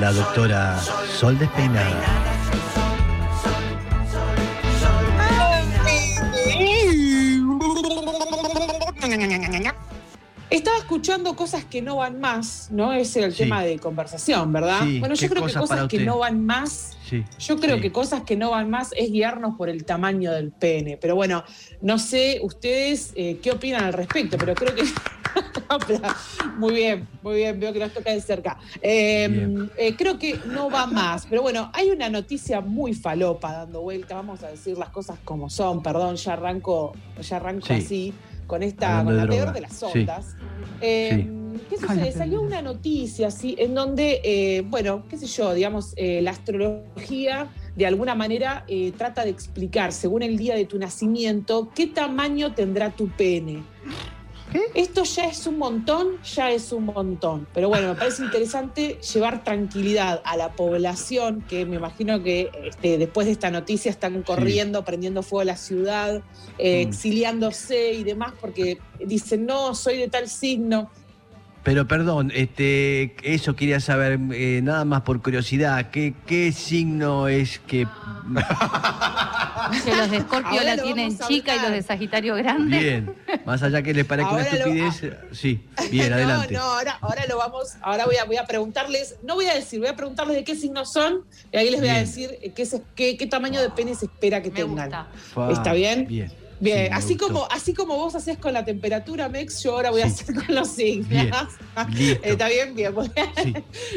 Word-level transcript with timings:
la 0.00 0.12
doctora 0.12 0.78
Sol 1.18 1.38
Despeinada. 1.38 2.79
Escuchando 11.00 11.34
cosas 11.34 11.64
que 11.64 11.80
no 11.80 11.96
van 11.96 12.20
más, 12.20 12.68
¿no? 12.70 12.92
Ese 12.92 13.20
es 13.20 13.26
el 13.26 13.32
Sí. 13.32 13.38
tema 13.44 13.62
de 13.62 13.78
conversación, 13.78 14.52
¿verdad? 14.52 14.80
Sí, 14.82 15.00
Bueno, 15.00 15.14
¿qué 15.14 15.22
yo 15.22 15.28
creo 15.30 15.46
que 15.46 15.54
cosas 15.54 15.88
que 15.88 15.98
no 16.00 16.18
van 16.18 16.44
más, 16.44 16.98
Sí. 17.08 17.24
yo 17.38 17.58
creo 17.58 17.80
que 17.80 17.90
cosas 17.90 18.22
que 18.24 18.36
no 18.36 18.50
van 18.50 18.68
más 18.68 18.90
es 18.94 19.10
guiarnos 19.10 19.56
por 19.56 19.70
el 19.70 19.84
tamaño 19.86 20.30
del 20.30 20.52
pene. 20.52 20.98
Pero 20.98 21.14
bueno, 21.16 21.42
no 21.80 21.98
sé 21.98 22.38
ustedes 22.42 23.12
eh, 23.16 23.38
qué 23.42 23.50
opinan 23.52 23.84
al 23.84 23.94
respecto, 23.94 24.36
pero 24.36 24.54
creo 24.54 24.74
que... 24.74 24.82
Muy 26.58 26.74
bien, 26.74 27.06
muy 27.22 27.36
bien, 27.36 27.60
veo 27.60 27.72
que 27.72 27.78
nos 27.78 27.92
toca 27.92 28.10
de 28.10 28.20
cerca. 28.20 28.58
Eh, 28.82 29.28
Bien. 29.30 29.70
eh, 29.78 29.94
creo 29.96 30.18
que 30.18 30.40
no 30.46 30.68
va 30.68 30.86
más, 30.86 31.26
pero 31.30 31.42
bueno, 31.42 31.70
hay 31.72 31.90
una 31.90 32.08
noticia 32.10 32.60
muy 32.60 32.92
falopa 32.92 33.52
dando 33.52 33.80
vuelta, 33.80 34.16
vamos 34.16 34.42
a 34.42 34.48
decir 34.48 34.76
las 34.76 34.88
cosas 34.88 35.18
como 35.24 35.48
son, 35.48 35.82
perdón, 35.82 36.16
ya 36.16 36.32
arranco, 36.32 36.92
ya 37.22 37.36
arranco 37.36 37.68
Sí. 37.68 37.72
así, 37.74 38.14
con 38.50 38.64
esta, 38.64 39.04
con 39.04 39.14
de 39.14 39.24
la 39.24 39.28
peor 39.28 39.52
de 39.52 39.60
las 39.60 39.74
Sí. 39.78 39.86
ondas. 40.00 40.34
Eh, 40.80 41.28
¿Qué 41.68 41.76
sucede? 41.76 42.10
Salió 42.10 42.42
una 42.42 42.60
noticia 42.62 43.28
así, 43.28 43.54
en 43.58 43.74
donde, 43.74 44.20
eh, 44.24 44.62
bueno, 44.66 45.04
qué 45.08 45.16
sé 45.16 45.26
yo, 45.26 45.54
digamos, 45.54 45.92
eh, 45.96 46.20
la 46.20 46.32
astrología 46.32 47.46
de 47.76 47.86
alguna 47.86 48.16
manera 48.16 48.66
trata 48.98 49.22
de 49.24 49.30
explicar, 49.30 49.92
según 49.92 50.22
el 50.22 50.36
día 50.36 50.56
de 50.56 50.64
tu 50.64 50.78
nacimiento, 50.78 51.70
qué 51.74 51.86
tamaño 51.86 52.52
tendrá 52.54 52.90
tu 52.90 53.08
pene. 53.08 53.62
Esto 54.74 55.04
ya 55.04 55.26
es 55.26 55.46
un 55.46 55.58
montón, 55.58 56.18
ya 56.22 56.50
es 56.50 56.72
un 56.72 56.86
montón. 56.86 57.46
Pero 57.54 57.68
bueno, 57.68 57.88
me 57.88 57.94
parece 57.94 58.24
interesante 58.24 58.98
llevar 59.12 59.44
tranquilidad 59.44 60.20
a 60.24 60.36
la 60.36 60.52
población, 60.52 61.44
que 61.48 61.64
me 61.66 61.76
imagino 61.76 62.22
que 62.22 62.50
este, 62.64 62.98
después 62.98 63.26
de 63.26 63.32
esta 63.32 63.50
noticia 63.50 63.90
están 63.90 64.22
corriendo, 64.22 64.84
prendiendo 64.84 65.22
fuego 65.22 65.42
a 65.42 65.44
la 65.44 65.56
ciudad, 65.56 66.22
eh, 66.58 66.84
Mm. 66.84 66.88
exiliándose 66.88 67.92
y 67.92 68.04
demás, 68.04 68.32
porque 68.40 68.78
dicen, 69.04 69.46
no, 69.46 69.74
soy 69.74 69.98
de 69.98 70.08
tal 70.08 70.28
signo. 70.28 70.90
Pero 71.62 71.86
perdón, 71.86 72.32
este, 72.34 73.14
eso 73.22 73.54
quería 73.54 73.80
saber, 73.80 74.18
eh, 74.32 74.60
nada 74.62 74.84
más 74.86 75.02
por 75.02 75.20
curiosidad, 75.20 75.90
¿qué, 75.90 76.14
qué 76.26 76.52
signo 76.52 77.28
es 77.28 77.58
que... 77.60 77.86
Que 79.84 79.94
los 79.94 80.10
de 80.10 80.16
Escorpio 80.18 80.62
la 80.62 80.76
tienen 80.76 81.18
chica 81.18 81.56
y 81.56 81.60
los 81.60 81.70
de 81.72 81.82
Sagitario 81.82 82.34
grande. 82.36 82.78
Bien, 82.78 83.14
más 83.44 83.62
allá 83.62 83.82
que 83.82 83.94
les 83.94 84.04
parezca 84.04 84.32
una 84.32 84.42
lo- 84.44 84.50
estupidez, 84.50 85.02
sí, 85.32 85.64
bien, 85.90 86.10
no, 86.10 86.16
adelante. 86.16 86.54
no, 86.54 86.60
ahora, 86.62 86.98
ahora 87.00 87.26
lo 87.26 87.38
vamos, 87.38 87.68
ahora 87.82 88.06
voy 88.06 88.16
a, 88.16 88.24
voy 88.24 88.36
a 88.36 88.44
preguntarles, 88.46 89.16
no 89.22 89.34
voy 89.34 89.46
a 89.46 89.54
decir, 89.54 89.78
voy 89.80 89.88
a 89.88 89.96
preguntarles 89.96 90.36
de 90.36 90.44
qué 90.44 90.54
signo 90.54 90.84
son, 90.84 91.24
y 91.52 91.56
ahí 91.56 91.70
les 91.70 91.80
voy 91.80 91.88
a 91.90 91.98
decir 91.98 92.30
eh, 92.42 92.52
qué, 92.54 92.66
se- 92.66 92.82
qué, 92.94 93.16
qué 93.16 93.26
tamaño 93.26 93.60
de 93.60 93.70
pene 93.70 93.94
se 93.94 94.06
espera 94.06 94.42
que 94.42 94.50
Me 94.50 94.56
tengan. 94.56 94.90
gusta. 94.90 95.52
¿Está 95.52 95.72
bien? 95.72 96.06
Bien. 96.06 96.32
Bien, 96.60 96.86
sí, 96.86 96.92
así, 96.92 97.14
gustó. 97.14 97.26
como, 97.28 97.48
así 97.50 97.74
como 97.74 97.96
vos 97.96 98.14
haces 98.14 98.38
con 98.38 98.52
la 98.52 98.64
temperatura, 98.64 99.28
Mex, 99.28 99.62
yo 99.62 99.72
ahora 99.72 99.90
voy 99.90 100.02
a 100.02 100.06
hacer 100.06 100.34
con 100.34 100.54
los 100.54 100.68
signos. 100.68 101.48
¿Está 102.22 102.48
bien? 102.48 102.74
Bien, 102.74 102.94
muy 102.94 103.08
bien. 103.08 103.30
Sí, 103.34 103.54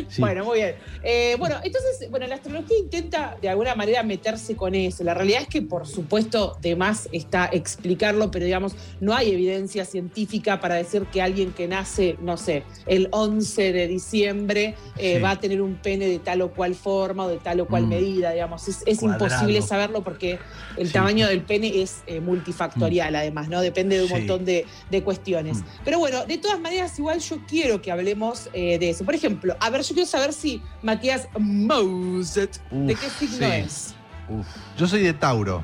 sí. 0.10 0.22
Bueno, 0.22 0.46
muy 0.46 0.60
bien. 0.60 0.76
Eh, 1.04 1.36
bueno, 1.38 1.58
entonces, 1.64 2.10
bueno, 2.10 2.26
la 2.28 2.36
astrología 2.36 2.78
intenta 2.78 3.38
de 3.42 3.50
alguna 3.50 3.76
manera 3.76 4.02
meterse 4.04 4.56
con 4.56 4.74
eso. 4.76 5.04
La 5.04 5.14
realidad 5.14 5.42
es 5.42 5.48
que, 5.48 5.62
por 5.62 5.88
supuesto, 5.88 6.58
de 6.62 6.76
más 6.76 7.10
está 7.12 7.50
explicarlo, 7.52 8.32
pero 8.32 8.46
digamos, 8.46 8.76
no 9.00 9.14
hay 9.14 9.32
evidencia 9.32 9.86
científica 9.86 10.60
para 10.60 10.76
decir 10.76 11.04
que 11.12 11.22
alguien 11.22 11.52
que 11.52 11.68
nace, 11.68 12.18
no 12.22 12.38
sé, 12.38 12.64
el 12.86 13.10
11 13.12 13.74
de 13.74 13.88
diciembre 13.88 14.76
eh, 14.98 15.20
va 15.20 15.32
a 15.32 15.40
tener 15.40 15.62
un 15.62 15.76
pene 15.76 16.08
de 16.08 16.20
tal 16.20 16.42
o 16.42 16.54
cual 16.54 16.76
forma 16.76 17.26
o 17.26 17.30
de 17.30 17.38
tal 17.38 17.60
o 17.60 17.68
cual 17.68 17.84
Mm. 17.84 17.90
medida, 17.90 18.32
digamos. 18.32 18.68
Es, 18.68 19.04
imposible 19.04 19.62
saberlo 19.62 20.04
porque 20.04 20.40
el 20.78 20.92
tamaño 20.92 21.28
del 21.28 21.42
pene 21.42 21.82
es 21.82 22.04
eh, 22.08 22.22
multifactorial, 22.54 23.16
además, 23.16 23.50
¿no? 23.50 23.62
Depende 23.62 23.98
de 23.98 24.04
un 24.04 24.08
Sí. 24.10 24.14
montón 24.16 24.46
de, 24.46 24.66
de 24.90 25.04
cuestiones. 25.04 25.58
Mm. 25.60 25.66
Pero 25.84 26.00
bueno, 26.00 26.26
de 26.26 26.38
todas 26.38 26.60
maneras, 26.60 26.98
igual 27.00 27.20
yo 27.20 27.38
quiero 27.48 27.82
que 27.82 27.92
hablemos 27.92 28.50
eh, 28.54 28.78
de 28.80 28.90
eso. 28.92 29.04
Por 29.06 29.16
ejemplo, 29.16 29.56
a 29.60 29.70
ver, 29.70 29.82
yo 29.82 29.94
quiero 29.94 30.08
saber 30.10 30.34
si 30.34 30.62
Matías 30.82 31.28
Mouset, 31.38 32.62
¿de 32.72 32.96
qué 32.96 33.10
signo 33.10 33.48
sí. 33.48 33.54
es? 33.54 33.96
Uf. 34.30 34.48
Yo 34.78 34.88
soy 34.88 35.02
de 35.02 35.14
Tauro. 35.14 35.64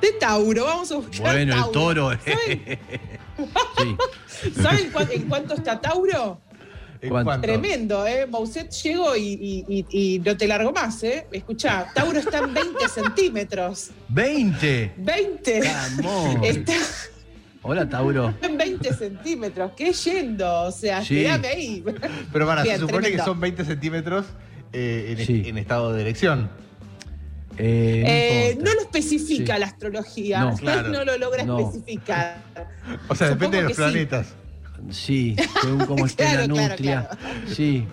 De 0.00 0.12
Tauro, 0.12 0.64
vamos 0.64 0.90
a 0.92 0.96
buscar. 0.96 1.20
Bueno, 1.20 1.54
el 1.54 1.60
Tauro. 1.60 1.72
toro. 1.72 2.10
¿Saben, 2.18 2.78
sí. 4.42 4.50
¿saben 4.62 4.90
cuán- 4.90 5.08
en 5.12 5.22
cuánto 5.28 5.54
está 5.54 5.80
Tauro? 5.80 6.40
Tremendo, 7.40 8.06
¿eh? 8.06 8.26
Mouset 8.26 8.70
llegó 8.70 9.14
y, 9.16 9.22
y- 9.22 9.64
y- 9.68 9.86
y 10.14 10.18
no 10.20 10.36
te 10.36 10.46
largo 10.46 10.72
más, 10.72 11.02
¿eh? 11.02 11.26
Escuchá, 11.32 11.86
Tauro 11.94 12.18
está 12.18 12.38
en 12.38 12.54
20 12.54 12.88
centímetros. 12.94 13.90
20. 14.08 14.92
20. 14.96 15.60
Camón. 15.60 16.44
Está 16.44 16.72
Hola, 17.62 17.88
Tauro. 17.88 18.34
en 18.42 18.56
20 18.58 18.92
centímetros. 18.94 19.72
¿Qué 19.76 19.92
yendo? 19.92 20.62
O 20.62 20.70
sea, 20.70 21.02
Sí. 21.04 21.26
ahí. 21.26 21.82
Pero 22.32 22.46
para, 22.46 22.62
Bien, 22.62 22.74
se 22.76 22.80
supone 22.80 22.98
tremendo. 23.02 23.24
que 23.24 23.28
son 23.30 23.40
20 23.40 23.64
centímetros 23.64 24.26
eh, 24.72 25.14
en, 25.18 25.26
Sí. 25.26 25.42
en 25.46 25.58
estado 25.58 25.92
de 25.92 26.00
erección. 26.02 26.50
Eh, 27.56 28.02
no 28.02 28.10
Eh, 28.10 28.58
no 28.64 28.74
lo 28.74 28.80
especifica 28.80 29.54
Sí. 29.54 29.60
la 29.60 29.66
astrología, 29.66 30.40
No, 30.40 30.50
no, 30.50 30.56
claro. 30.56 31.04
lo 31.04 31.16
logra 31.18 31.44
No. 31.44 31.58
especificar. 31.60 32.42
O 33.08 33.14
sea, 33.14 33.28
depende 33.28 33.58
de 33.58 33.62
los 33.64 33.72
Supongo 33.72 33.92
planetas. 33.92 34.34
Sí, 34.90 35.36
según 35.62 35.86
cómo 35.86 36.06
esté 36.06 36.24
Claro, 36.24 36.40
la 36.40 36.46
claro, 36.54 36.68
nutria. 36.70 37.08
Sí, 37.54 37.86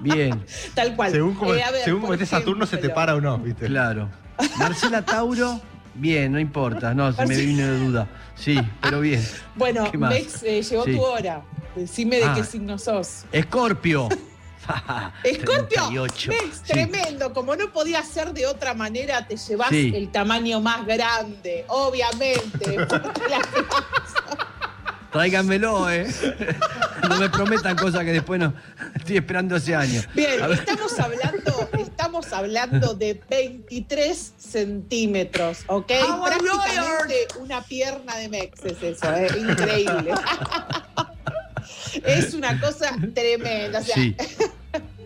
bien, 0.00 0.44
Tal 0.74 0.94
cual. 0.96 1.12
Según 1.12 1.34
cómo, 1.34 1.54
Eh, 1.54 1.62
según 1.84 2.00
cómo 2.02 2.12
esté 2.14 2.26
Saturno, 2.26 2.66
se 2.66 2.76
te 2.78 2.88
para 2.90 3.14
o 3.14 3.20
no, 3.20 3.38
¿viste? 3.38 3.66
claro. 3.66 4.08
Marcela 4.58 5.04
Tauro, 5.04 5.60
bien, 5.94 6.32
no 6.32 6.40
importa. 6.40 6.92
No, 6.94 7.12
se 7.12 7.24
me 7.26 7.36
vino 7.36 7.66
de 7.66 7.78
duda. 7.78 8.08
Sí, 8.36 8.60
pero 8.82 9.00
bien. 9.00 9.24
Bueno, 9.54 9.88
¿Qué 9.90 9.96
más? 9.98 10.10
Mex, 10.10 10.42
eh, 10.42 10.62
llegó 10.62 10.84
Sí. 10.84 10.92
tu 10.96 11.00
hora. 11.02 11.42
Decime 11.76 12.16
de 12.16 12.24
Ah. 12.24 12.32
qué 12.36 12.44
signo 12.44 12.78
sos. 12.78 13.24
Escorpio. 13.32 14.08
Escorpio, 15.22 16.06
38. 16.08 16.30
Mex, 16.30 16.56
Sí. 16.64 16.72
tremendo. 16.72 17.32
Como 17.32 17.54
no 17.54 17.70
podía 17.72 18.02
ser 18.02 18.32
de 18.32 18.46
otra 18.46 18.72
manera, 18.74 19.26
te 19.26 19.36
llevas 19.36 19.68
Sí. 19.68 19.92
el 19.94 20.10
tamaño 20.10 20.60
más 20.60 20.86
grande, 20.86 21.64
obviamente. 21.68 22.76
Tráiganmelo, 25.14 25.88
¿eh? 25.90 26.06
No 27.08 27.18
me 27.18 27.28
prometan 27.30 27.76
cosas 27.76 28.02
que 28.04 28.12
después 28.12 28.40
no. 28.40 28.52
Estoy 28.96 29.18
esperando 29.18 29.54
hace 29.56 29.74
años. 29.76 30.08
Bien, 30.14 30.40
estamos 30.52 30.98
hablando, 30.98 31.70
estamos 31.78 32.32
hablando 32.32 32.94
de 32.94 33.20
23 33.30 34.32
centímetros, 34.38 35.58
¿ok? 35.68 35.86
Prácticamente 36.24 37.14
una 37.38 37.62
pierna 37.62 38.16
de 38.16 38.28
Mex 38.30 38.64
es 38.64 38.82
eso, 38.82 39.14
¿eh? 39.14 39.28
increíble. 39.38 40.14
es 42.04 42.34
una 42.34 42.58
cosa 42.60 42.96
tremenda. 43.14 43.78
O 43.80 43.84
sea, 43.84 43.94
Sí. 43.94 44.16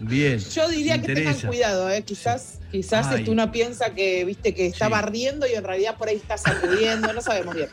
Bien. 0.01 0.39
yo 0.39 0.69
diría 0.69 1.03
que 1.03 1.13
tengan 1.13 1.39
cuidado, 1.41 1.91
¿eh? 1.91 2.03
quizás, 2.03 2.61
quizás 2.71 3.09
Ay. 3.09 3.25
uno 3.29 3.51
piensa 3.51 3.91
que 3.91 4.25
viste 4.25 4.55
que 4.55 4.67
está 4.67 4.87
Sí. 4.87 4.93
barriendo 4.93 5.47
y 5.47 5.55
en 5.55 5.65
realidad 5.65 5.97
por 5.97 6.09
ahí 6.09 6.17
está 6.17 6.39
sacudiendo, 6.39 7.13
no 7.13 7.21
sabemos 7.21 7.55
bien. 7.57 7.69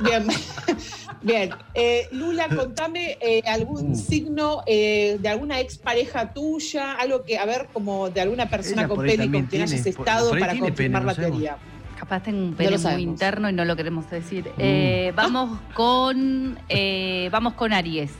Bien, 0.00 0.26
bien. 1.24 1.50
Eh, 1.74 2.08
Lula, 2.12 2.48
contame 2.48 3.18
eh, 3.20 3.42
algún 3.46 3.92
Uh. 3.92 3.96
signo 3.96 4.62
eh, 4.66 5.16
de 5.20 5.28
alguna 5.28 5.58
expareja 5.60 6.32
tuya, 6.32 6.92
algo 6.92 7.24
que, 7.24 7.38
a 7.38 7.44
ver, 7.46 7.66
como 7.72 8.10
de 8.10 8.20
alguna 8.20 8.48
persona 8.48 8.82
Ella 8.82 8.88
con 8.88 9.04
pene 9.06 9.30
con 9.30 9.42
quien 9.46 9.62
hayas 9.62 9.80
por- 9.80 9.88
estado 9.88 10.30
por 10.30 10.38
para 10.38 10.52
confirmar 10.58 10.74
pene, 10.76 10.90
la 10.92 11.00
no 11.00 11.14
sabemos. 11.14 11.38
teoría. 11.38 11.56
Capaz 11.98 12.22
tengo 12.22 12.38
un 12.44 12.54
pene 12.54 12.70
muy 12.70 12.78
sabemos. 12.78 13.02
interno 13.02 13.48
y 13.48 13.52
no 13.52 13.64
lo 13.64 13.76
queremos 13.76 14.10
decir. 14.10 14.50
Eh, 14.58 15.12
vamos 15.16 15.58
con 15.74 16.58
eh, 16.68 17.28
vamos 17.32 17.54
con 17.54 17.72
Aries. 17.72 18.10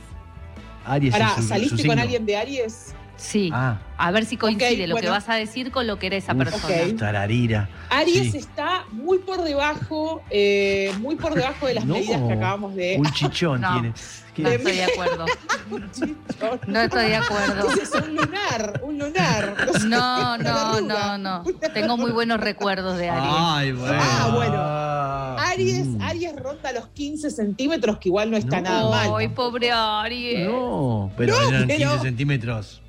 Aries 0.85 1.13
su- 1.15 1.41
su 1.41 1.47
¿saliste 1.47 1.77
signo. 1.77 1.91
con 1.91 1.99
alguien 1.99 2.25
de 2.25 2.37
Aries? 2.37 2.93
Sí. 3.17 3.49
Ah, 3.53 3.77
A 3.97 4.11
ver 4.11 4.25
si 4.25 4.35
coincide 4.37 4.87
lo 4.87 4.95
que 4.97 5.07
vas 5.09 5.29
a 5.29 5.35
decir 5.35 5.71
con 5.71 5.87
lo 5.87 5.97
que 5.99 6.07
era 6.07 6.17
esa 6.17 6.33
Uf. 6.33 6.39
persona. 6.39 6.65
Ok. 6.91 6.97
tararira. 6.97 7.69
Aries 7.89 8.31
Sí. 8.31 8.37
está 8.37 8.83
muy 8.91 9.19
por 9.19 9.41
debajo, 9.43 10.21
eh, 10.29 10.91
muy 10.99 11.15
por 11.15 11.33
debajo 11.33 11.67
de 11.67 11.75
las 11.75 11.85
No. 11.85 11.93
medidas 11.95 12.21
que 12.27 12.33
acabamos 12.33 12.75
de. 12.75 12.97
Un 12.99 13.11
chichón 13.13 13.61
No. 13.61 13.73
tiene. 13.73 13.93
No 14.37 14.49
estoy 14.49 14.73
de 14.73 14.83
acuerdo. 14.83 15.25
No 16.67 16.81
estoy 16.81 17.05
de 17.09 17.15
acuerdo. 17.15 17.67
¿Qué 17.73 17.81
es? 17.83 17.91
Un 17.91 18.15
lunar, 18.15 18.81
un 18.83 18.99
lunar. 18.99 19.55
No, 19.87 20.37
no, 20.37 20.81
no, 20.81 21.17
no. 21.17 21.43
Tengo 21.73 21.95
muy 21.97 22.11
buenos 22.11 22.39
recuerdos 22.39 22.97
de 22.97 23.09
Aries. 23.09 23.33
Ay, 23.33 23.71
bueno. 23.71 23.97
Ah, 23.99 24.31
bueno. 24.33 24.55
Ah. 24.57 25.35
Aries, 25.51 25.85
Mm. 25.87 26.01
Aries 26.01 26.35
ronda 26.35 26.71
los 26.73 26.87
15 26.89 27.29
centímetros, 27.31 27.97
que 27.99 28.09
igual 28.09 28.29
no 28.31 28.35
está 28.37 28.57
No. 28.57 28.63
nada 28.69 28.89
mal. 28.89 29.09
Ay, 29.15 29.29
pobre 29.29 29.71
Aries. 29.71 30.45
No, 30.47 31.11
pero 31.17 31.33
No, 31.39 31.49
eran 31.49 31.67
pero- 31.67 31.91
15 31.91 32.03
centímetros. 32.03 32.81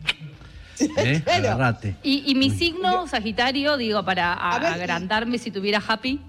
¿Eh? 0.81 1.23
Claro. 1.25 1.49
Agarrate. 1.53 1.97
Y, 2.03 2.23
y 2.31 2.35
mi 2.35 2.51
signo, 2.51 3.07
Sagitario, 3.09 3.77
digo, 3.77 4.05
para 4.05 4.33
a- 4.35 4.57
A 4.57 4.59
ver, 4.59 4.73
agrandarme 4.75 5.39
si 5.39 5.51
tuviera 5.51 5.83
happy. 5.87 6.21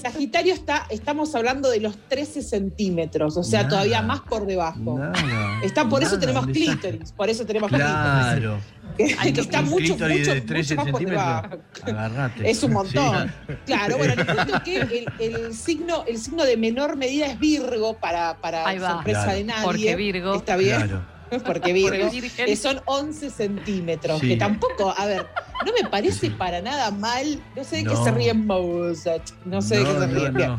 Sagitario 0.00 0.54
está, 0.54 0.86
estamos 0.90 1.34
hablando 1.34 1.68
de 1.68 1.80
los 1.80 1.96
13 2.08 2.42
centímetros, 2.42 3.36
o 3.36 3.42
sea, 3.42 3.60
Nada. 3.62 3.70
todavía 3.70 4.02
más 4.02 4.20
por 4.20 4.46
debajo. 4.46 4.96
Nada, 4.96 5.60
Está, 5.64 5.88
por 5.88 6.00
eso 6.04 6.16
tenemos 6.16 6.46
clítoris, 6.46 7.10
por 7.10 7.28
eso 7.28 7.44
tenemos 7.44 7.70
Claro. 7.70 8.60
clítoris, 8.96 9.16
que, 9.20 9.32
que 9.32 9.40
está 9.40 9.62
mucho, 9.62 9.96
clítoris 9.96 10.18
mucho, 10.20 10.34
de 10.34 10.40
13 10.42 10.74
mucho 10.76 10.84
más 10.84 10.92
por 10.92 11.00
debajo. 11.10 11.42
centímetros. 11.42 11.88
Agarrate. 11.88 12.50
Es 12.50 12.62
un 12.62 12.72
montón. 12.72 13.32
Sí. 13.48 13.54
Claro, 13.66 13.98
bueno, 13.98 14.14
les 14.14 14.24
cuento 14.26 14.62
que 14.62 14.76
el, 14.78 15.06
el 15.18 15.54
signo, 15.54 16.04
el 16.06 16.18
signo 16.18 16.44
de 16.44 16.56
menor 16.56 16.94
medida 16.96 17.26
es 17.26 17.40
Virgo 17.40 17.94
para, 17.98 18.36
para 18.40 18.62
sorpresa 18.78 19.24
Claro. 19.24 19.32
de 19.38 19.44
nadie. 19.44 19.64
Porque 19.64 19.96
Virgo. 19.96 20.34
Está 20.36 20.56
bien, 20.56 20.76
Claro. 20.76 21.02
porque 21.46 21.72
Virgo. 21.72 22.10
Que 22.44 22.56
son 22.56 22.80
11 22.86 23.30
centímetros, 23.30 24.20
Sí. 24.20 24.28
que 24.28 24.36
tampoco, 24.36 24.92
a 24.96 25.06
ver, 25.06 25.26
no 25.64 25.72
me 25.82 25.88
parece 25.88 26.28
Sí. 26.28 26.30
para 26.30 26.60
nada 26.60 26.90
mal. 26.90 27.42
No 27.56 27.64
sé 27.64 27.76
de 27.76 27.84
qué 27.84 27.96
se 27.96 28.10
ríen. 28.10 28.46
No 28.46 28.94
sé 28.94 29.78
de 29.78 29.84
qué 29.84 29.90
se 29.92 30.06
ríen. 30.06 30.32
no. 30.32 30.38
Bien. 30.38 30.52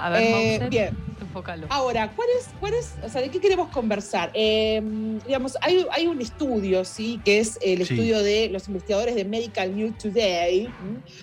A 0.00 0.10
ver, 0.10 0.62
Eh, 0.62 0.68
bien. 0.70 0.96
enfócalo. 1.20 1.66
Ahora, 1.70 2.12
¿cuál 2.14 2.28
es, 2.38 2.48
cuál 2.60 2.74
es, 2.74 2.92
o 3.02 3.08
sea, 3.08 3.20
de 3.20 3.30
qué 3.30 3.40
queremos 3.40 3.68
conversar? 3.70 4.30
Eh, 4.34 4.80
digamos, 5.26 5.56
hay, 5.60 5.84
hay 5.90 6.06
un 6.06 6.20
estudio, 6.20 6.84
¿sí? 6.84 7.20
Que 7.24 7.40
es 7.40 7.58
el 7.62 7.78
Sí. 7.78 7.94
estudio 7.94 8.22
de 8.22 8.48
los 8.50 8.68
investigadores 8.68 9.16
de 9.16 9.24
Medical 9.24 9.74
News 9.74 9.98
Today, 9.98 10.68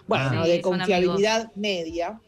bueno, 0.07 0.41
Ah. 0.41 0.47
de 0.47 0.59
confiabilidad 0.61 1.51
media, 1.55 2.19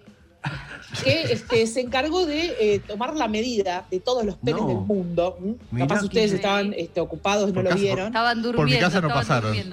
que 1.03 1.23
este, 1.33 1.67
se 1.67 1.81
encargó 1.81 2.25
de 2.25 2.55
eh, 2.59 2.79
tomar 2.79 3.15
la 3.15 3.27
medida 3.27 3.85
de 3.91 3.99
todos 3.99 4.23
los 4.25 4.35
penes 4.37 4.61
No. 4.61 4.67
del 4.67 4.77
mundo. 4.77 5.37
¿m? 5.41 5.55
Mirá 5.71 5.85
Capaz 5.87 5.99
que- 6.01 6.05
ustedes 6.07 6.31
estaban 6.33 6.73
este, 6.73 7.01
ocupados, 7.01 7.51
no 7.53 7.61
lo 7.61 7.75
vieron. 7.75 8.07
Estaban 8.07 8.41
durmiendo. 8.41 8.57
Por 8.57 8.69
mi 8.69 8.77
casa 8.79 9.01
no 9.01 9.07
estaban 9.07 9.41
pasaron. 9.43 9.69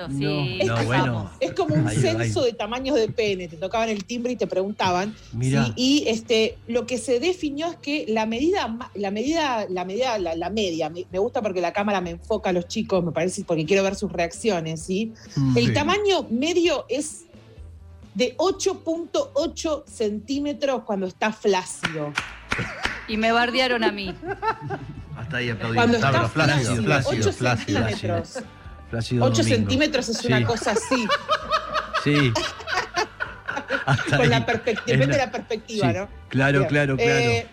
no, 0.66 0.84
bueno. 0.84 1.30
Es 1.40 1.52
como 1.52 1.74
un 1.76 1.86
Ay, 1.88 1.96
censo 1.96 2.40
ay. 2.40 2.46
de 2.46 2.52
tamaños 2.56 2.96
de 2.96 3.08
pene, 3.08 3.48
te 3.48 3.56
tocaban 3.56 3.88
el 3.88 4.04
timbre 4.04 4.32
y 4.32 4.36
te 4.36 4.46
preguntaban. 4.46 5.14
Mirá. 5.32 5.66
¿sí? 5.66 5.72
Y 5.76 6.04
este, 6.08 6.58
lo 6.66 6.86
que 6.86 6.98
se 6.98 7.20
definió 7.20 7.68
es 7.68 7.76
que 7.76 8.04
la 8.08 8.26
medida, 8.26 8.66
ma- 8.68 8.90
la 8.94 9.10
medida, 9.10 9.66
la 9.70 9.84
medida, 9.84 10.18
la, 10.18 10.34
la 10.34 10.50
media, 10.50 10.90
me, 10.90 11.06
me 11.12 11.18
gusta 11.18 11.40
porque 11.42 11.60
la 11.60 11.72
cámara 11.72 12.00
me 12.00 12.10
enfoca 12.10 12.50
a 12.50 12.52
los 12.52 12.66
chicos, 12.66 13.04
me 13.04 13.12
parece, 13.12 13.44
porque 13.44 13.64
quiero 13.64 13.82
ver 13.82 13.94
sus 13.94 14.10
reacciones, 14.12 14.82
¿sí? 14.82 15.12
Mm. 15.36 15.56
El 15.58 15.66
Sí. 15.68 15.72
tamaño 15.74 16.26
medio 16.30 16.84
es 16.88 17.24
de 18.14 18.36
8.8 18.36 19.84
centímetros 19.86 20.82
cuando 20.84 21.06
está 21.06 21.32
flácido. 21.32 22.12
Y 23.08 23.16
me 23.16 23.32
bardearon 23.32 23.82
a 23.84 23.90
mí. 23.92 24.14
Hasta 25.16 25.36
ahí 25.38 25.50
aplaudimos. 25.50 25.76
Cuando 25.84 25.96
Está, 25.96 26.28
flácido, 26.28 26.76
flácido, 26.76 26.82
flácido, 26.84 27.28
8 27.28 27.32
flácido. 27.32 27.78
centímetros. 27.88 28.38
Plácido 28.90 29.24
8 29.24 29.42
Domingo. 29.42 29.56
centímetros 29.56 30.08
es 30.08 30.18
Sí. 30.18 30.26
una 30.28 30.44
cosa 30.46 30.70
así, 30.72 31.06
Sí. 32.04 32.32
Hasta 33.86 34.16
con 34.16 34.30
la 34.30 34.36
ahí. 34.36 34.42
perspectiva, 34.44 34.82
Es 34.86 34.98
depende 35.00 35.12
de 35.12 35.18
la- 35.18 35.26
la 35.26 35.32
perspectiva, 35.32 35.88
Sí, 35.92 35.98
¿no? 35.98 36.08
Claro, 36.28 36.58
Bien. 36.60 36.68
claro, 36.70 36.96
claro. 36.96 37.10
Eh, 37.10 37.46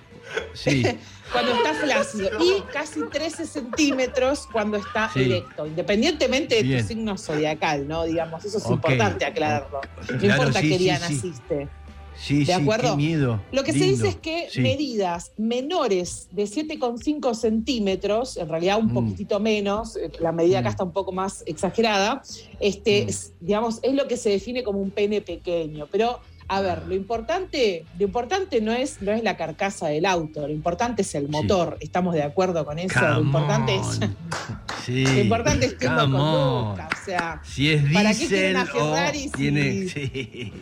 sí. 0.53 0.83
cuando 1.31 1.53
está 1.53 1.73
flácido 1.73 2.29
y 2.43 2.61
casi 2.73 3.01
13 3.09 3.45
centímetros 3.45 4.47
cuando 4.51 4.77
está 4.77 5.09
Sí. 5.13 5.23
erecto, 5.23 5.65
independientemente 5.65 6.55
de 6.55 6.63
Bien. 6.63 6.81
tu 6.81 6.87
signo 6.87 7.17
zodiacal, 7.17 7.87
¿no? 7.87 8.03
Digamos, 8.05 8.43
eso 8.45 8.57
es 8.57 8.65
importante 8.69 9.25
aclararlo. 9.25 9.79
No 10.11 10.17
Claro, 10.19 10.41
importa 10.43 10.61
sí, 10.61 10.69
qué 10.69 10.77
día 10.77 10.97
sí. 10.99 11.13
naciste. 11.15 11.69
Sí, 12.13 12.39
¿De 12.39 12.45
sí, 12.45 12.51
acuerdo? 12.51 12.91
qué 12.91 12.97
miedo. 12.97 13.41
Lo 13.51 13.63
que 13.63 13.71
se 13.71 13.79
dice 13.85 14.09
es 14.09 14.15
que 14.17 14.47
Sí. 14.51 14.59
medidas 14.61 15.31
menores 15.37 16.27
de 16.31 16.45
7,5 16.45 17.33
centímetros, 17.33 18.37
en 18.37 18.49
realidad 18.49 18.77
un 18.79 18.87
Mm. 18.87 18.93
poquitito 18.93 19.39
menos, 19.39 19.95
eh, 19.95 20.11
la 20.19 20.31
medida 20.31 20.59
acá 20.59 20.69
Mm. 20.69 20.71
está 20.71 20.83
un 20.83 20.91
poco 20.91 21.11
más 21.13 21.41
exagerada, 21.47 22.21
este, 22.59 23.05
Mm. 23.05 23.45
digamos, 23.45 23.79
es 23.81 23.93
lo 23.95 24.07
que 24.07 24.17
se 24.17 24.29
define 24.29 24.61
como 24.63 24.79
un 24.79 24.91
pene 24.91 25.21
pequeño. 25.21 25.87
Pero, 25.91 26.19
a 26.53 26.59
ver, 26.59 26.85
lo 26.85 26.93
importante, 26.95 27.85
lo 27.97 28.05
importante 28.05 28.59
no 28.59 28.73
es, 28.73 29.01
no 29.01 29.13
es 29.13 29.23
la 29.23 29.37
carcasa 29.37 29.87
del 29.87 30.05
auto, 30.05 30.41
lo 30.47 30.53
importante 30.53 31.01
es 31.03 31.15
el 31.15 31.27
Sí. 31.27 31.31
motor. 31.31 31.77
¿Estamos 31.79 32.13
de 32.13 32.23
acuerdo 32.23 32.65
con 32.65 32.77
eso? 32.77 32.99
lo 32.99 33.21
importante 33.21 33.75
es. 33.77 33.99
Sí. 34.85 35.05
Lo 35.05 35.19
importante 35.19 35.67
es 35.67 35.73
conduzca, 35.75 36.89
o 36.91 37.05
sea. 37.05 37.39
Si 37.45 37.71
es 37.71 37.83
¿Para 37.93 38.11
qué 38.13 38.17
quiere 38.27 38.37
diésel 38.49 38.55
una 38.55 38.63
o 38.63 38.65
Ferrari 38.95 39.19
si- 39.19 39.29
tiene... 39.29 39.87
Sí, 39.93 40.53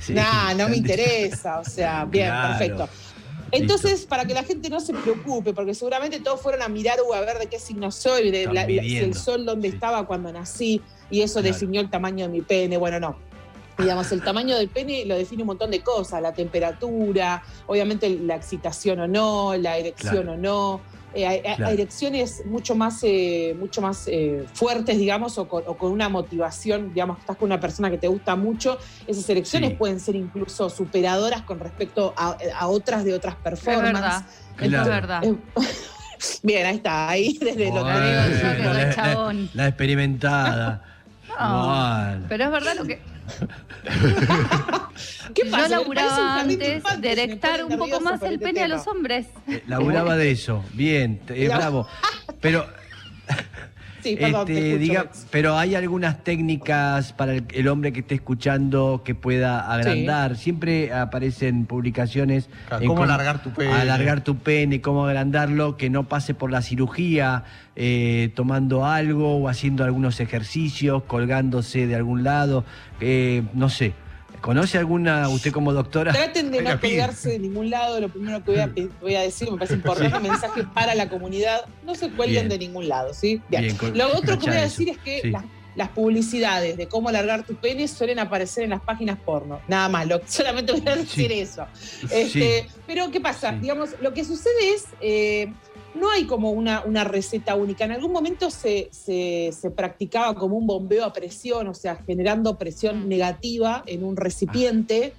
sí. 0.00 0.14
Nah, 0.14 0.54
no 0.54 0.68
me 0.70 0.76
interesa, 0.82 1.60
o 1.60 1.64
sea, 1.64 2.06
bien, 2.06 2.26
Claro. 2.28 2.48
perfecto. 2.58 2.88
Entonces, 3.52 4.06
para 4.06 4.24
que 4.24 4.32
la 4.34 4.42
gente 4.44 4.68
no 4.70 4.80
se 4.80 4.94
preocupe, 4.94 5.52
porque 5.52 5.74
seguramente 5.74 6.18
todos 6.20 6.40
fueron 6.40 6.62
a 6.62 6.68
mirar 6.68 6.98
uh, 7.08 7.12
a 7.14 7.20
ver 7.20 7.38
de 7.38 7.46
qué 7.48 7.60
signo 7.60 7.92
soy, 7.92 8.30
de 8.30 8.46
la- 8.52 8.64
el 8.64 9.14
sol 9.14 9.44
donde 9.44 9.68
estaba 9.68 10.06
cuando 10.06 10.32
nací, 10.32 10.80
y 11.10 11.20
eso 11.20 11.34
Claro. 11.40 11.52
definió 11.54 11.80
el 11.82 11.90
tamaño 11.90 12.24
de 12.26 12.32
mi 12.32 12.40
pene. 12.40 12.78
Bueno, 12.78 12.98
no. 12.98 13.16
Digamos, 13.78 14.10
el 14.12 14.22
tamaño 14.22 14.56
del 14.56 14.68
pene 14.68 15.04
lo 15.04 15.16
define 15.16 15.42
un 15.42 15.48
montón 15.48 15.70
de 15.70 15.80
cosas, 15.82 16.22
la 16.22 16.32
temperatura, 16.32 17.42
obviamente 17.66 18.08
la 18.08 18.36
excitación 18.36 19.00
o 19.00 19.06
no, 19.08 19.54
la 19.56 19.76
erección 19.76 20.12
Claro. 20.24 20.32
o 20.32 20.36
no. 20.36 20.80
Eh, 21.14 21.26
hay, 21.26 21.40
hay 21.44 21.56
Claro. 21.56 21.72
erecciones 21.72 22.42
mucho 22.46 22.74
más, 22.74 22.98
eh, 23.02 23.54
mucho 23.58 23.80
más 23.80 24.04
eh, 24.06 24.44
fuertes, 24.52 24.98
digamos, 24.98 25.38
o 25.38 25.48
con, 25.48 25.62
o 25.66 25.74
con 25.76 25.92
una 25.92 26.08
motivación, 26.10 26.92
digamos, 26.92 27.18
estás 27.20 27.36
con 27.36 27.46
una 27.46 27.58
persona 27.60 27.90
que 27.90 27.96
te 27.98 28.06
gusta 28.08 28.36
mucho, 28.36 28.78
esas 29.06 29.28
erecciones 29.30 29.70
Sí. 29.70 29.76
pueden 29.76 29.98
ser 30.00 30.14
incluso 30.16 30.68
superadoras 30.68 31.42
con 31.42 31.58
respecto 31.58 32.12
a, 32.16 32.36
a 32.58 32.66
otras 32.68 33.04
de 33.04 33.14
otras 33.14 33.34
Es 33.36 33.40
performances. 33.42 33.92
verdad. 33.92 34.22
Claro. 34.56 34.82
Es 34.82 34.88
verdad. 34.88 35.24
Eh, 35.24 35.34
Bien, 36.42 36.66
ahí 36.66 36.76
está, 36.76 37.08
ahí 37.10 37.38
desde 37.40 37.66
lo 37.66 37.82
Bueno, 37.82 38.00
digo 38.00 38.22
yo 38.42 38.56
que 38.56 39.48
la- 39.54 39.68
experimentada. 39.68 40.82
No. 41.38 42.26
Pero 42.28 42.44
es 42.44 42.50
verdad 42.50 42.74
lo 42.76 42.84
que. 42.84 42.98
¿Qué 45.34 45.44
Yo 45.44 45.50
pasa? 45.50 45.64
Un 45.64 45.70
laburaba 45.94 46.40
antes 46.40 46.82
de 47.00 47.12
erectar 47.12 47.64
un 47.64 47.76
poco 47.76 48.00
más 48.00 48.22
el 48.22 48.38
pene 48.38 48.62
a 48.62 48.68
los 48.68 48.86
hombres. 48.86 49.26
Eh, 49.48 49.62
Laburaba 49.66 50.16
de 50.16 50.30
eso. 50.30 50.64
Bien, 50.72 51.20
eh, 51.28 51.48
bravo. 51.48 51.86
Pero 52.40 52.66
Sí, 54.06 54.16
perdón, 54.16 54.46
te 54.46 54.52
Este, 54.52 54.68
escucho, 54.74 54.92
diga- 54.92 55.10
pero 55.30 55.56
hay 55.58 55.74
algunas 55.74 56.22
técnicas 56.22 57.12
para 57.12 57.34
el, 57.34 57.44
el 57.52 57.66
hombre 57.68 57.92
que 57.92 58.00
esté 58.00 58.14
escuchando 58.14 59.02
que 59.04 59.14
pueda 59.16 59.72
agrandar. 59.72 60.36
Siempre 60.36 60.92
aparecen 60.92 61.66
publicaciones. 61.66 62.48
Claro, 62.68 62.82
en 62.84 62.88
¿Cómo 62.88 63.02
alargar 63.02 63.42
tu 63.42 63.50
pene? 63.52 63.72
Alargar 63.72 64.20
tu 64.22 64.36
pene, 64.36 64.80
cómo 64.80 65.06
agrandarlo, 65.06 65.76
que 65.76 65.90
no 65.90 66.04
pase 66.04 66.34
por 66.34 66.52
la 66.52 66.62
cirugía, 66.62 67.44
eh, 67.74 68.30
tomando 68.36 68.84
algo 68.86 69.38
o 69.38 69.48
haciendo 69.48 69.82
algunos 69.84 70.20
ejercicios, 70.20 71.02
colgándose 71.04 71.86
de 71.86 71.96
algún 71.96 72.22
lado. 72.22 72.64
eh, 73.00 73.42
no 73.54 73.68
sé. 73.68 73.92
¿Conoce 74.40 74.78
alguna, 74.78 75.28
usted 75.28 75.52
como 75.52 75.72
doctora? 75.72 76.12
Traten 76.12 76.50
de 76.50 76.62
no 76.62 76.80
colgarse 76.80 77.30
de 77.30 77.38
ningún 77.38 77.70
lado. 77.70 78.00
Lo 78.00 78.08
primero 78.08 78.44
que 78.44 78.50
voy 78.52 78.60
a, 78.60 78.68
pe- 78.72 78.88
voy 79.00 79.14
a 79.16 79.20
decir, 79.22 79.50
me 79.50 79.56
parece 79.58 79.74
importante, 79.76 80.18
mensaje 80.20 80.64
para 80.74 80.94
la 80.94 81.08
comunidad. 81.08 81.62
No 81.84 81.94
se 81.94 82.10
cuelguen 82.10 82.46
Bien. 82.46 82.48
de 82.48 82.58
ningún 82.66 82.88
lado, 82.88 83.12
¿sí? 83.14 83.40
Bien. 83.48 83.76
Bien, 83.80 83.98
Lo 83.98 84.08
otro 84.16 84.38
que 84.38 84.46
voy 84.48 84.58
a 84.58 84.62
decir 84.62 84.88
eso. 84.88 84.98
es 84.98 85.04
que 85.04 85.20
Sí. 85.22 85.30
las, 85.30 85.44
las 85.74 85.88
publicidades 85.90 86.76
de 86.76 86.86
cómo 86.88 87.08
alargar 87.10 87.44
tu 87.44 87.54
pene 87.56 87.86
suelen 87.88 88.18
aparecer 88.18 88.64
en 88.64 88.70
las 88.70 88.80
páginas 88.80 89.18
porno. 89.18 89.60
Nada 89.68 89.88
más, 89.88 90.06
lo- 90.06 90.20
solamente 90.26 90.72
voy 90.72 90.82
a 90.86 90.96
decir 90.96 91.30
Sí. 91.30 91.38
eso. 91.40 91.66
Este, 92.10 92.66
Pero, 92.86 93.10
¿qué 93.10 93.20
pasa? 93.20 93.50
Sí. 93.50 93.56
Digamos, 93.62 93.90
lo 94.00 94.14
que 94.14 94.24
sucede 94.24 94.74
es, 94.74 94.84
eh, 95.00 95.52
no 95.96 96.10
hay 96.10 96.26
como 96.26 96.50
una, 96.50 96.82
una 96.84 97.04
receta 97.04 97.54
única. 97.56 97.84
En 97.84 97.92
algún 97.92 98.12
momento 98.12 98.50
se, 98.50 98.88
se- 98.92 99.50
se 99.58 99.70
practicaba 99.70 100.34
como 100.34 100.56
un 100.56 100.66
bombeo 100.66 101.04
a 101.04 101.12
presión, 101.12 101.66
o 101.68 101.74
sea, 101.74 101.96
generando 102.06 102.58
presión 102.58 103.08
negativa 103.08 103.82
en 103.86 104.04
un 104.04 104.16
recipiente. 104.16 105.14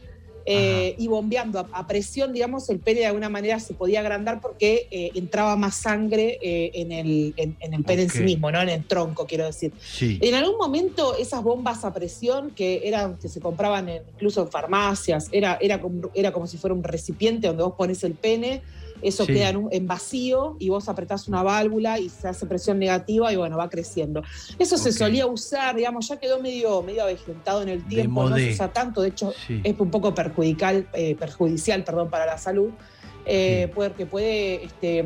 eh, 0.49 0.95
y 0.97 1.07
bombeando 1.09 1.59
a, 1.59 1.69
a 1.73 1.85
presión, 1.87 2.31
digamos, 2.31 2.69
el 2.69 2.79
pene 2.79 3.01
de 3.01 3.07
alguna 3.07 3.27
manera 3.27 3.59
se 3.59 3.73
podía 3.73 3.99
agrandar 3.99 4.39
porque 4.39 4.87
eh, 4.91 5.11
entraba 5.15 5.57
más 5.57 5.75
sangre 5.75 6.37
eh, 6.41 6.71
en, 6.73 6.93
el, 6.93 7.33
en, 7.35 7.57
en 7.59 7.73
el 7.73 7.83
pene 7.83 8.03
en 8.03 8.09
sí 8.09 8.19
mismo, 8.23 8.49
¿no? 8.49 8.61
En 8.61 8.69
el 8.69 8.87
tronco, 8.87 9.25
quiero 9.27 9.45
decir. 9.45 9.73
Sí. 9.77 10.17
En 10.21 10.35
algún 10.35 10.55
momento 10.57 11.17
esas 11.17 11.43
bombas 11.43 11.83
a 11.83 11.91
presión 11.91 12.53
que 12.55 12.79
eran 12.85 13.17
que 13.17 13.27
se 13.27 13.41
compraban 13.41 13.89
en- 13.89 14.03
incluso 14.07 14.41
en 14.43 14.49
farmacias, 14.49 15.27
era, 15.33 15.57
era, 15.59 15.81
como, 15.81 16.09
era 16.13 16.31
como 16.31 16.47
si 16.47 16.57
fuera 16.57 16.73
un 16.73 16.81
recipiente 16.83 17.47
donde 17.49 17.63
vos 17.63 17.73
pones 17.77 18.01
el 18.05 18.15
pene, 18.17 18.63
eso 19.01 19.25
Sí. 19.25 19.33
queda 19.33 19.49
en, 19.49 19.57
un- 19.57 19.69
en 19.71 19.87
vacío 19.87 20.55
y 20.59 20.69
vos 20.69 20.89
apretás 20.89 21.27
una 21.27 21.43
válvula 21.43 21.99
y 21.99 22.09
se 22.09 22.27
hace 22.27 22.45
presión 22.45 22.79
negativa 22.79 23.31
y 23.31 23.35
bueno, 23.35 23.57
va 23.57 23.69
creciendo. 23.69 24.23
Eso 24.59 24.77
se 24.77 24.91
solía 24.91 25.27
usar, 25.27 25.75
digamos, 25.75 26.07
ya 26.07 26.17
quedó 26.17 26.41
medio, 26.41 26.81
medio 26.81 27.03
avejentado 27.03 27.61
en 27.61 27.69
el 27.69 27.87
tiempo, 27.87 28.29
no 28.29 28.35
se 28.37 28.51
usa 28.51 28.73
tanto, 28.73 29.01
de 29.01 29.09
hecho 29.09 29.33
Sí. 29.47 29.61
es 29.63 29.79
un 29.79 29.91
poco 29.91 30.13
perjudicial, 30.15 30.87
eh, 30.93 31.15
perjudicial 31.15 31.83
perdón, 31.83 32.09
para 32.09 32.25
la 32.25 32.37
salud, 32.37 32.69
eh, 33.25 33.65
Sí. 33.67 33.71
porque 33.75 34.05
puede 34.05 34.63
este, 34.65 35.05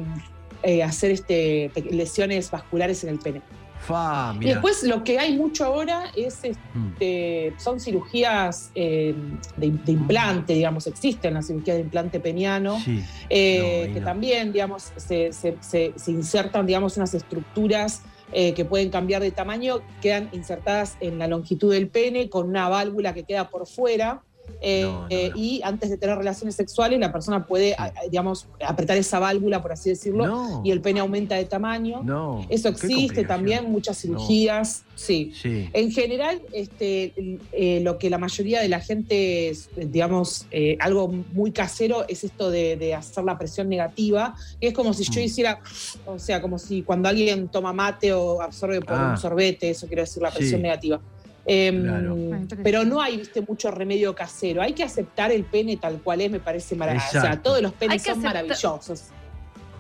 eh, 0.64 0.84
hacer 0.84 1.12
este, 1.12 1.72
lesiones 1.92 2.52
vasculares 2.52 3.04
en 3.04 3.10
el 3.10 3.20
pene. 3.20 3.42
Fa, 3.82 4.36
Y 4.40 4.46
después 4.46 4.84
lo 4.84 5.04
que 5.04 5.18
hay 5.18 5.36
mucho 5.36 5.66
ahora 5.66 6.04
es 6.16 6.40
Mm. 6.74 6.88
este, 6.94 7.54
son 7.58 7.80
cirugías 7.80 8.70
eh, 8.76 9.16
de, 9.58 9.72
de 9.72 9.92
implante, 9.92 10.54
digamos, 10.54 10.86
existen 10.88 11.34
las 11.34 11.48
cirugías 11.48 11.78
de 11.78 11.82
implante 11.84 12.20
peniano, 12.20 12.80
Sí. 12.80 13.04
eh, 13.30 13.86
No, 13.88 13.94
que 13.94 14.00
no. 14.00 14.06
también, 14.06 14.54
digamos, 14.54 14.92
se, 14.96 15.34
se- 15.34 15.58
se- 15.62 15.94
se 15.96 16.12
insertan, 16.12 16.66
digamos, 16.68 16.96
unas 16.98 17.14
estructuras 17.14 18.04
eh, 18.34 18.54
que 18.54 18.64
pueden 18.64 18.90
cambiar 18.90 19.22
de 19.22 19.32
tamaño, 19.32 19.82
quedan 20.02 20.30
insertadas 20.32 20.96
en 21.02 21.20
la 21.20 21.28
longitud 21.28 21.74
del 21.74 21.90
pene 21.90 22.30
con 22.30 22.48
una 22.48 22.70
válvula 22.70 23.14
que 23.14 23.24
queda 23.24 23.50
por 23.50 23.68
fuera. 23.68 24.22
Eh, 24.62 24.82
No, 24.84 25.02
no, 25.02 25.08
eh, 25.10 25.30
no. 25.34 25.38
y 25.42 25.62
antes 25.64 25.90
de 25.90 25.98
tener 25.98 26.18
relaciones 26.18 26.56
sexuales 26.56 27.00
la 27.00 27.12
persona 27.12 27.46
puede, 27.46 27.76
digamos, 28.10 28.48
apretar 28.66 28.98
esa 28.98 29.20
válvula, 29.20 29.62
por 29.62 29.72
así 29.72 29.90
decirlo, 29.90 30.26
No. 30.28 30.62
y 30.66 30.72
el 30.72 30.82
pene 30.82 31.00
aumenta 31.00 31.36
de 31.36 31.46
tamaño. 31.46 32.02
No. 32.04 32.46
Eso 32.50 32.70
existe 32.70 33.24
también, 33.24 33.72
muchas 33.72 33.98
cirugías, 34.00 34.84
sí. 34.96 35.32
Sí. 35.42 35.70
En 35.74 35.92
general, 35.92 36.42
este, 36.52 37.14
eh, 37.52 37.80
lo 37.84 37.98
que 37.98 38.10
la 38.10 38.18
mayoría 38.18 38.62
de 38.62 38.70
la 38.70 38.80
gente, 38.80 39.50
es, 39.50 39.70
digamos, 39.76 40.46
eh, 40.52 40.78
algo 40.80 41.08
muy 41.08 41.52
casero 41.52 42.06
es 42.08 42.24
esto 42.24 42.50
de, 42.52 42.76
de 42.78 42.94
hacer 42.94 43.24
la 43.24 43.38
presión 43.38 43.70
negativa, 43.70 44.36
que 44.60 44.68
es 44.70 44.74
como 44.74 44.94
si 44.94 45.04
yo 45.04 45.22
Mm. 45.22 45.24
hiciera, 45.24 45.60
o 46.06 46.20
sea, 46.20 46.42
como 46.42 46.58
si 46.60 46.82
cuando 46.84 47.10
alguien 47.10 47.48
toma 47.48 47.74
mate 47.74 48.14
o 48.14 48.42
absorbe 48.42 48.82
por 48.82 48.96
Ah. 48.98 49.12
un 49.12 49.18
sorbete, 49.18 49.70
eso 49.72 49.88
quiero 49.88 50.02
decir, 50.04 50.22
la 50.22 50.32
presión 50.32 50.60
Sí. 50.60 50.64
negativa. 50.64 51.00
Em, 51.46 51.84
Claro. 51.84 52.18
Pero 52.64 52.86
no 52.86 53.02
hay, 53.02 53.18
viste, 53.18 53.42
mucho 53.42 53.72
remedio 53.72 54.14
casero. 54.14 54.62
Hay 54.62 54.74
que 54.74 54.84
aceptar 54.84 55.32
el 55.32 55.44
pene 55.44 55.78
tal 55.78 56.00
cual 56.02 56.22
es, 56.22 56.30
me 56.32 56.40
parece 56.40 56.76
maravilloso. 56.76 57.18
O 57.18 57.22
sea, 57.22 57.42
todos 57.42 57.62
los 57.62 57.74
penes 57.74 58.04
son 58.04 58.22
maravillosos. 58.22 59.06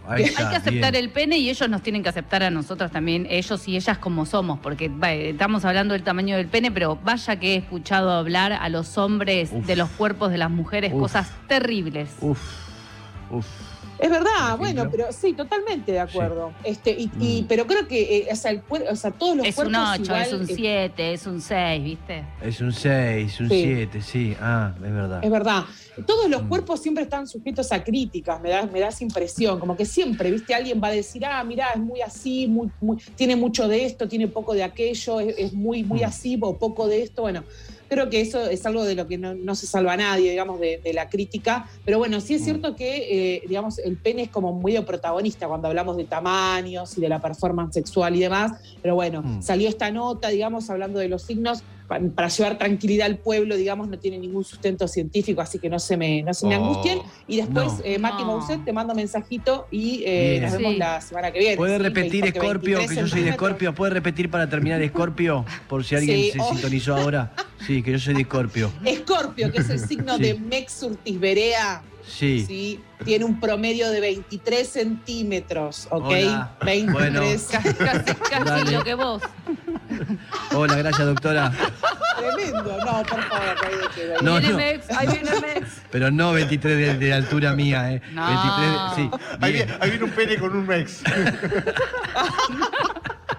Hay 0.07 0.23
que 0.25 0.31
aceptar 0.41 0.93
bien. 0.93 0.95
el 0.95 1.09
pene 1.11 1.37
y 1.37 1.49
ellos 1.49 1.69
nos 1.69 1.83
tienen 1.83 2.01
que 2.01 2.09
aceptar 2.09 2.41
a 2.41 2.49
nosotros 2.49 2.91
también, 2.91 3.27
ellos 3.29 3.67
y 3.67 3.75
ellas 3.75 3.99
como 3.99 4.25
somos, 4.25 4.59
porque 4.59 4.89
va, 4.89 5.13
estamos 5.13 5.63
hablando 5.63 5.93
del 5.93 6.01
tamaño 6.03 6.35
del 6.35 6.47
pene, 6.47 6.71
pero 6.71 6.97
vaya 7.03 7.35
que 7.35 7.53
he 7.53 7.57
escuchado 7.57 8.09
hablar 8.11 8.51
a 8.51 8.67
los 8.69 8.97
hombres 8.97 9.51
Uf. 9.53 9.65
de 9.65 9.75
los 9.75 9.89
cuerpos 9.91 10.31
de 10.31 10.39
las 10.39 10.49
mujeres 10.49 10.91
Uf. 10.91 11.01
cosas 11.01 11.31
terribles. 11.47 12.09
Uf. 12.19 12.41
Uf. 13.29 13.45
Es 14.01 14.09
verdad, 14.09 14.57
bueno, 14.57 14.89
pero 14.89 15.11
sí, 15.11 15.33
totalmente 15.33 15.91
de 15.91 15.99
acuerdo. 15.99 16.51
Este, 16.63 16.89
y, 16.91 17.11
y- 17.19 17.41
Mm. 17.43 17.45
pero 17.47 17.67
creo 17.67 17.87
que 17.87 18.17
eh, 18.17 18.27
o, 18.31 18.35
sea, 18.35 18.49
el 18.49 18.63
cuer- 18.65 18.91
o 18.91 18.95
sea, 18.95 19.11
todos 19.11 19.37
los 19.37 19.45
Es 19.45 19.55
un 19.59 19.65
cuerpos 19.65 19.89
8, 19.93 20.03
igual, 20.03 20.21
es 20.23 20.33
un 20.33 20.41
eh, 20.41 20.53
7, 20.55 21.13
es 21.13 21.27
un 21.27 21.41
6, 21.41 21.83
¿viste? 21.83 22.25
Es 22.41 22.61
un 22.61 22.73
6, 22.73 23.39
un 23.39 23.49
Sí. 23.49 23.61
7, 23.63 24.01
sí. 24.01 24.35
Ah, 24.41 24.73
es 24.75 24.81
verdad. 24.81 25.19
Es 25.23 25.29
verdad. 25.29 25.63
Todos 26.07 26.29
los 26.29 26.43
Mm. 26.43 26.47
cuerpos 26.49 26.81
siempre 26.81 27.03
están 27.03 27.27
sujetos 27.27 27.71
a 27.71 27.83
críticas, 27.83 28.41
me 28.41 28.49
da, 28.49 28.65
me 28.65 28.79
da 28.79 28.87
esa 28.87 29.03
impresión, 29.03 29.59
como 29.59 29.77
que 29.77 29.85
siempre, 29.85 30.31
viste, 30.31 30.55
alguien 30.55 30.81
va 30.83 30.87
a 30.87 30.91
decir, 30.91 31.23
ah, 31.25 31.43
mira, 31.43 31.67
es 31.75 31.79
muy 31.79 32.01
así, 32.01 32.47
muy, 32.47 32.69
muy- 32.79 32.97
tiene 33.15 33.35
mucho 33.35 33.67
de 33.67 33.85
esto, 33.85 34.07
tiene 34.07 34.27
poco 34.27 34.55
de 34.55 34.63
aquello, 34.63 35.19
es, 35.19 35.35
es 35.37 35.53
muy, 35.53 35.83
muy 35.83 35.99
Mm. 36.01 36.05
así 36.05 36.39
o 36.41 36.57
poco 36.57 36.87
de 36.87 37.03
esto. 37.03 37.21
Bueno, 37.21 37.43
creo 37.91 38.09
que 38.09 38.21
eso 38.21 38.45
es 38.49 38.65
algo 38.65 38.85
de 38.85 38.95
lo 38.95 39.05
que 39.05 39.17
no, 39.17 39.35
no 39.35 39.53
se 39.53 39.67
salva 39.67 39.91
a 39.93 39.97
nadie, 39.97 40.31
digamos, 40.31 40.61
de, 40.61 40.79
de 40.81 40.93
la 40.93 41.09
crítica. 41.09 41.69
Pero 41.83 41.97
bueno, 41.97 42.21
sí 42.21 42.35
es 42.35 42.41
Mm. 42.41 42.45
cierto 42.45 42.75
que, 42.77 43.35
eh, 43.35 43.41
digamos, 43.49 43.79
el 43.79 43.97
pene 43.97 44.21
es 44.23 44.29
como 44.29 44.53
muy 44.53 44.79
protagonista 44.79 45.45
cuando 45.49 45.67
hablamos 45.67 45.97
de 45.97 46.05
tamaños 46.05 46.97
y 46.97 47.01
de 47.01 47.09
la 47.09 47.19
performance 47.21 47.73
sexual 47.73 48.15
y 48.15 48.19
demás. 48.21 48.53
Pero 48.81 48.95
bueno, 48.95 49.21
Mm. 49.21 49.41
salió 49.41 49.67
esta 49.67 49.91
nota, 49.91 50.29
digamos, 50.29 50.69
hablando 50.69 50.99
de 50.99 51.09
los 51.09 51.23
signos 51.23 51.63
para 52.15 52.27
llevar 52.29 52.57
tranquilidad 52.57 53.07
al 53.07 53.17
pueblo, 53.17 53.55
digamos, 53.55 53.87
no 53.89 53.99
tiene 53.99 54.17
ningún 54.17 54.43
sustento 54.43 54.87
científico, 54.87 55.41
así 55.41 55.59
que 55.59 55.69
no 55.69 55.79
se 55.79 55.97
me, 55.97 56.21
no 56.23 56.33
se 56.33 56.47
me 56.47 56.55
Oh. 56.57 56.63
angustien. 56.63 56.99
Y 57.27 57.37
después, 57.37 57.67
No. 57.67 57.79
eh, 57.83 57.99
Maki 57.99 58.23
No. 58.23 58.27
Mousset, 58.37 58.63
te 58.63 58.73
mando 58.73 58.95
mensajito 58.95 59.67
y 59.71 60.03
eh, 60.05 60.39
nos 60.41 60.51
vemos 60.53 60.71
Sí. 60.73 60.77
la 60.77 61.01
semana 61.01 61.31
que 61.31 61.39
viene. 61.39 61.57
¿Puede 61.57 61.77
¿sí? 61.77 61.83
repetir 61.83 62.21
23 62.23 62.89
que 62.89 62.95
yo 62.95 63.07
soy 63.07 63.23
de. 63.23 63.29
Escorpio? 63.31 63.73
¿Puede 63.75 63.93
repetir 63.93 64.29
para 64.29 64.49
terminar 64.49 64.81
Escorpio? 64.81 65.45
Por 65.67 65.83
si 65.83 65.95
alguien 65.95 66.17
Sí, 66.17 66.31
se 66.31 66.39
oh. 66.39 66.49
sintonizó 66.53 66.95
ahora. 66.95 67.33
Sí, 67.67 67.83
que 67.83 67.91
yo 67.91 67.99
soy 67.99 68.13
de 68.15 68.21
Escorpio. 68.21 68.71
Escorpio, 68.85 69.51
que 69.51 69.59
es 69.59 69.69
el 69.69 69.79
signo 69.79 70.17
Sí. 70.17 70.23
de 70.23 70.33
Mexurtis 70.35 71.19
Berea, 71.19 71.83
Sí. 72.07 72.43
¿sí? 72.47 72.79
tiene 73.05 73.25
un 73.25 73.39
promedio 73.39 73.89
de 73.89 73.99
23 73.99 74.67
centímetros, 74.67 75.87
¿ok? 75.91 76.05
Hola. 76.05 76.57
23. 76.65 77.47
Casi, 77.51 77.73
casi, 77.73 78.71
lo 78.73 78.83
que 78.83 78.93
vos. 78.95 79.21
Hola, 80.53 80.75
gracias, 80.75 81.05
doctora. 81.07 81.51
Tremendo. 82.17 82.77
No, 82.85 83.03
por 83.03 83.23
favor, 83.23 83.55
no 84.21 84.39
No, 84.39 84.49
no. 84.51 84.57
Ahí 84.57 85.07
viene 85.07 85.31
Mex. 85.55 85.67
Pero 85.91 86.11
no 86.11 86.33
23 86.33 86.77
de, 86.77 86.97
de 87.05 87.13
altura 87.13 87.53
mía, 87.53 87.93
¿eh? 87.93 88.01
No. 88.11 88.27
23, 88.27 88.71
sí. 88.95 89.27
Ahí 89.41 89.53
viene, 89.53 89.73
ahí 89.79 89.89
viene 89.89 90.05
un 90.05 90.11
pene 90.11 90.37
con 90.37 90.55
un 90.55 90.67
mex. 90.67 91.01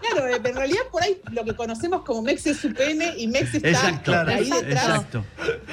Claro, 0.03 0.27
eh, 0.27 0.41
en 0.45 0.57
realidad 0.57 0.81
por 0.91 1.01
ahí 1.03 1.17
lo 1.31 1.45
que 1.45 1.55
conocemos 1.55 2.03
como 2.03 2.23
Mex 2.23 2.45
es 2.49 2.57
su 2.59 2.73
pene 2.75 3.15
y 3.17 3.29
Mex 3.29 3.55
está 3.55 3.69
Exacto, 3.69 4.13
ahí 4.27 4.51
detrás. 4.51 4.85
exacto. 4.85 5.25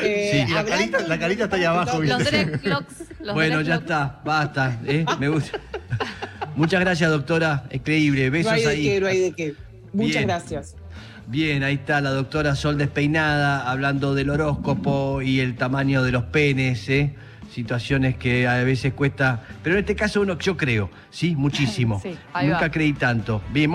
eh, 0.01 0.43
Sí. 0.46 0.51
Y 0.51 0.53
la 0.53 0.63
carita- 0.63 1.00
la 1.00 1.08
de- 1.15 1.19
carita 1.19 1.43
está 1.46 1.55
ahí 1.55 1.63
abajo, 1.63 2.01
Los 2.03 2.17
¿viste? 2.19 2.46
dreadlocks. 2.46 2.93
Los 3.22 3.34
Bueno, 3.34 3.62
ya 3.62 3.75
está, 3.75 4.22
basta. 4.24 4.79
¿eh? 4.86 5.03
Me 5.19 5.29
gusta. 5.29 5.60
Muchas 6.55 6.79
gracias, 6.81 7.10
doctora. 7.10 7.63
Increíble. 7.72 8.25
No 8.27 8.31
Besos 8.31 8.51
hay 8.53 8.62
de 8.62 8.67
ahí. 8.69 8.84
qué, 8.84 9.00
no 9.01 9.08
hay 9.08 9.19
de 9.19 9.31
qué. 9.34 9.55
Muchas 9.93 10.13
Bien. 10.13 10.27
gracias. 10.27 10.75
Bien, 11.29 11.62
ahí 11.62 11.75
está 11.75 12.01
la 12.01 12.09
doctora 12.09 12.55
Sol 12.55 12.79
Despeinada 12.79 13.69
hablando 13.69 14.15
del 14.15 14.31
horóscopo 14.31 15.21
y 15.21 15.41
el 15.41 15.55
tamaño 15.57 16.01
de 16.01 16.12
los 16.12 16.24
penes, 16.24 16.89
¿eh? 16.89 17.13
situaciones 17.51 18.17
que 18.17 18.48
a 18.48 18.63
veces 18.63 18.93
cuesta, 18.93 19.43
pero 19.62 19.75
en 19.75 19.81
este 19.81 19.95
caso 19.95 20.21
uno 20.21 20.39
yo 20.39 20.57
creo, 20.57 20.89
sí, 21.12 21.36
muchísimo. 21.36 22.01
Sí, 22.03 22.17
va. 22.36 22.41
Nunca 22.41 22.71
creí 22.71 22.93
tanto. 22.93 23.43
Bien, 23.51 23.67